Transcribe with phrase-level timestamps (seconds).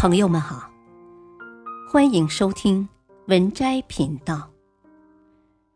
[0.00, 0.70] 朋友们好，
[1.92, 2.88] 欢迎收听
[3.26, 4.50] 文摘频道。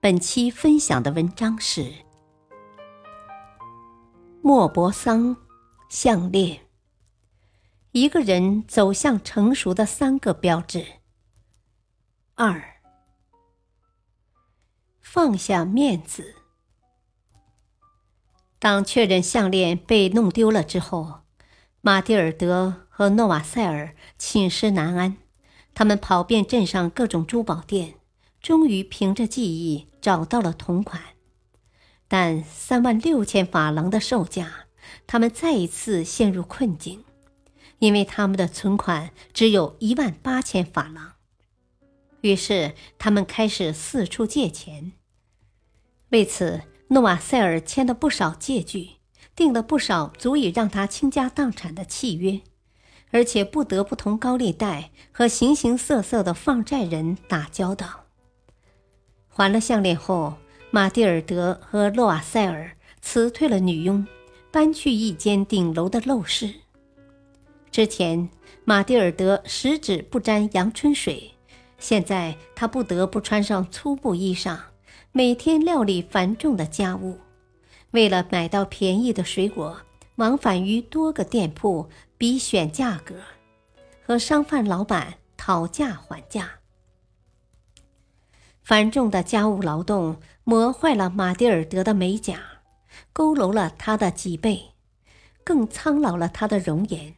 [0.00, 1.92] 本期分享的文章是
[4.40, 5.36] 莫泊桑
[5.90, 6.66] 项链，
[7.90, 10.86] 一个人走向成熟的三个标志。
[12.36, 12.80] 二，
[15.02, 16.36] 放下面子。
[18.58, 21.20] 当确认项链被弄丢了之后，
[21.86, 22.82] 马蒂尔德。
[22.88, 25.18] 和诺瓦塞尔寝食难安，
[25.72, 27.94] 他们跑遍镇上各种珠宝店，
[28.40, 31.00] 终于凭着记忆找到了同款，
[32.08, 34.66] 但三万六千法郎的售价，
[35.06, 37.04] 他们再一次陷入困境，
[37.78, 41.12] 因为他们的存款只有一万八千法郎。
[42.22, 44.92] 于是他们开始四处借钱。
[46.08, 48.95] 为此，诺瓦塞尔签了不少借据，
[49.36, 52.40] 订了不少足以让他倾家荡产的契约。
[53.12, 58.04] 而且不得不同高利贷和形形色色的放债人打交道。
[59.28, 60.34] 还了项链后，
[60.70, 64.04] 马蒂尔德和洛瓦塞尔辞退了女佣，
[64.50, 66.52] 搬去一间顶楼的陋室。
[67.70, 68.28] 之前，
[68.64, 71.32] 马蒂尔德十指不沾阳春水，
[71.78, 74.58] 现在他不得不穿上粗布衣裳，
[75.12, 77.18] 每天料理繁重的家务。
[77.96, 79.80] 为了买到便宜的水果，
[80.16, 81.88] 往返于多个店铺。
[82.18, 83.16] 比选价格，
[84.06, 86.50] 和商贩老板讨价还价。
[88.62, 92.40] 繁重的家务劳动磨坏了马蒂尔德的美甲，
[93.12, 94.72] 佝偻了她的脊背，
[95.44, 97.16] 更苍老了她的容颜。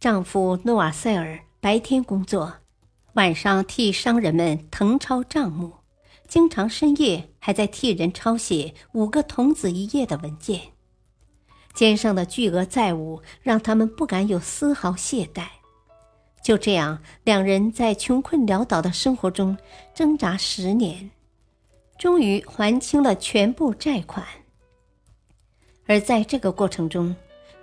[0.00, 2.54] 丈夫诺瓦塞尔白天工作，
[3.12, 5.77] 晚上替商人们誊抄账目，
[6.28, 10.60] 经常深夜还在替人抄写五个童子一页的文件。
[11.74, 15.46] 肩上的巨额债务让他们不敢有丝毫懈怠。
[16.42, 19.56] 就这样，两人在穷困潦倒的生活中
[19.94, 21.10] 挣扎十年，
[21.98, 24.24] 终于还清了全部债款。
[25.86, 27.14] 而在这个过程中，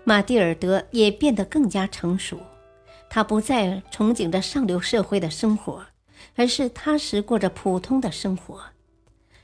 [0.03, 2.39] 马蒂尔德也变得更加成熟。
[3.09, 5.85] 他不再憧憬着上流社会的生活，
[6.35, 8.61] 而是踏实过着普通的生活。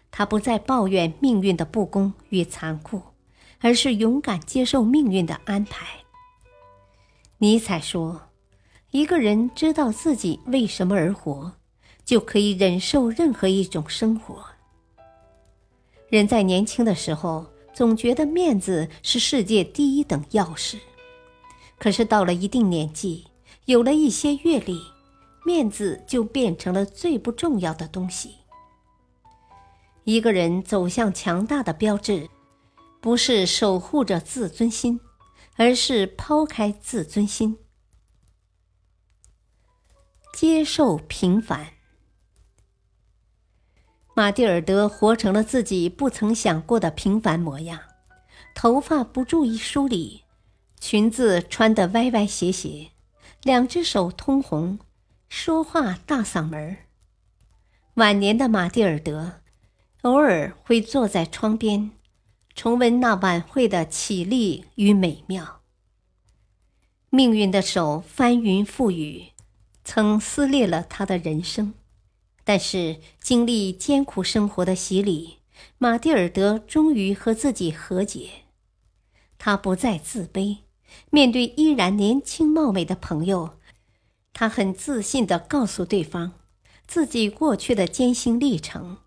[0.09, 3.01] 他不再抱怨命运的不公与残酷。
[3.63, 5.85] 而是勇敢接受命运的安排。
[7.37, 8.29] 尼采说
[8.89, 11.53] ：“一个人知道自己为什么而活，
[12.03, 14.43] 就可以忍受任何一种生活。”
[16.09, 20.79] 人在年轻的时候总觉得面子是世界第一等要事，
[21.77, 23.27] 可是到了一定年纪，
[23.65, 24.81] 有了一些阅历，
[25.46, 28.38] 面子就变成了最不重要的东西。
[30.03, 32.29] 一个人走向强大的标志。
[33.02, 35.01] 不是守护着自尊心，
[35.56, 37.57] 而是抛开自尊心，
[40.35, 41.74] 接受平凡。
[44.13, 47.80] 马蒂尔德活成了自己不曾想过的平凡模样，
[48.53, 50.22] 头发不注意梳理，
[50.80, 52.91] 裙子穿得歪歪斜斜，
[53.41, 54.78] 两只手通红，
[55.34, 56.75] 说话大嗓门
[57.94, 59.40] 晚年的马蒂尔德，
[60.02, 61.92] 偶尔会坐在窗边。
[62.53, 65.62] 重温那晚会的绮丽与美妙。
[67.09, 69.28] 命运的手翻云覆雨，
[69.86, 71.75] 曾撕裂了他的人生，
[72.44, 75.38] 但是经历艰苦生活的洗礼，
[75.78, 78.30] 马蒂尔德终于和自己和解。
[79.38, 80.58] 他不再自卑，
[81.09, 83.58] 面对依然年轻貌美的朋友，
[84.41, 86.34] 他很自信地告诉对方
[86.88, 88.97] 自己过去的艰辛历程。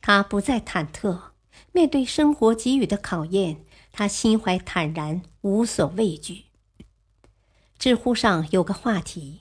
[0.00, 1.18] 他不再忐忑。
[1.72, 6.44] 面对生活给予的考验，他心怀坦然，无所畏惧。
[7.80, 9.40] 知乎上有个话题：“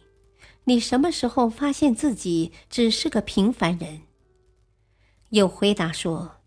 [0.65, 4.01] 你什么时候发现自己只是个平凡人？”
[5.29, 6.37] 有回答说：“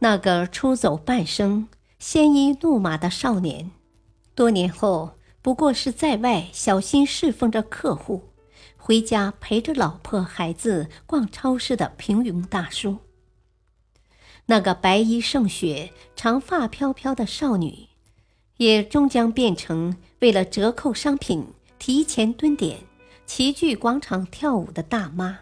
[0.00, 1.68] 那个出走半生、
[2.00, 3.70] 鲜衣怒马的少年，
[4.34, 8.22] 多年后不过是在外小心侍奉着客户，
[8.76, 12.98] 回家陪着老婆孩子逛超市的平庸大叔。”
[14.46, 17.88] 那个白衣胜雪、长发飘飘的少女，
[18.56, 21.46] 也终将变成为了折扣商品
[21.78, 22.78] 提前蹲点、
[23.24, 25.40] 齐聚广场跳舞的大妈。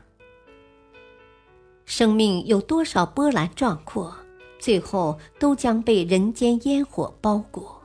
[1.87, 4.17] 生命有多少波澜壮阔，
[4.59, 7.80] 最后都将被人间烟火包裹。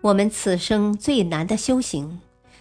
[0.00, 2.20] 我们此生最难的修行，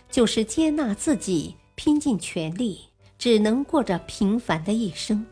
[0.10, 2.90] 就是接纳自己，拼尽全力，
[3.20, 5.24] 只能过着平凡的一生。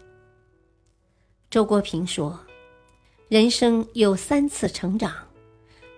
[1.50, 2.40] 周国平说
[3.28, 5.30] ：“人生有三次成长，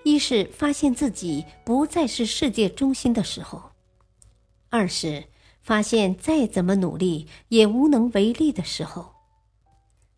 [0.04, 3.72] 一是发现自己不再是世界中心的时候；
[4.70, 5.26] 二是
[5.62, 9.14] 发现再怎么努力也无能为力的时候；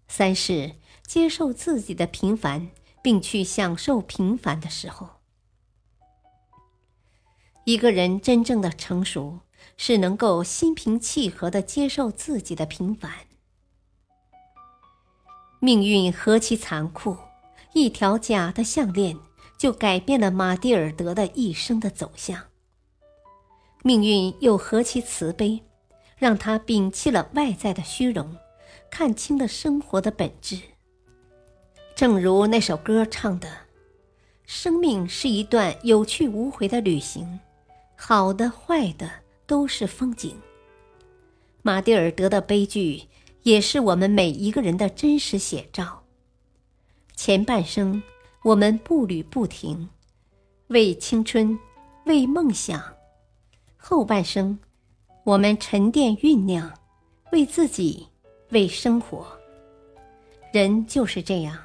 [0.07, 0.73] 三是
[1.07, 2.69] 接受自己的平凡，
[3.01, 5.18] 并去享受平凡的时候。
[7.65, 9.39] 一个人真正的成熟，
[9.77, 13.11] 是能够心平气和的接受自己的平凡。
[15.59, 17.17] 命运何其残酷，
[17.73, 19.17] 一条假的项链。
[19.59, 22.45] 就改变了马蒂尔德的一生的走向。
[23.83, 25.61] 命运又何其慈悲，
[26.15, 28.37] 让他摒弃了外在的虚荣，
[28.89, 30.61] 看清了生活的本质。
[31.93, 33.49] 正如那首歌唱的
[34.47, 37.41] ：“生命是一段有去无回的旅行，
[38.01, 39.11] 好的坏的
[39.45, 40.39] 都是风景。”
[41.61, 43.03] 马蒂尔德的悲剧，
[43.43, 46.03] 也是我们每一个人的真实写照。
[47.15, 48.01] 前半生。
[48.41, 49.89] 我们步履不停，
[50.67, 51.59] 为青春，
[52.05, 52.79] 为梦想；
[53.75, 54.57] 后半生，
[55.25, 56.73] 我们沉淀酝酿，
[57.33, 58.07] 为自己，
[58.51, 59.27] 为生活。
[60.53, 61.61] 人就是这样，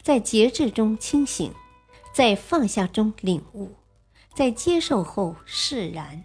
[0.00, 1.52] 在节制中清醒，
[2.14, 3.72] 在放下中领悟，
[4.34, 6.24] 在接受后释然。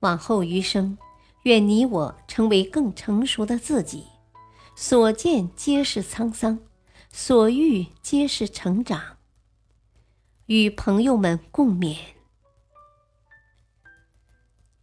[0.00, 0.96] 往后余生，
[1.42, 4.06] 愿你我成为更成熟的自己，
[4.74, 6.60] 所见皆是沧桑。
[7.12, 9.18] 所遇皆是成长，
[10.46, 11.98] 与朋友们共勉。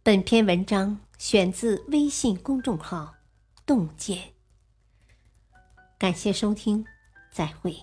[0.02, 3.14] 本篇文章选自微信公众号
[3.64, 4.34] “洞见”，
[5.98, 6.84] 感谢收听，
[7.32, 7.74] 再会。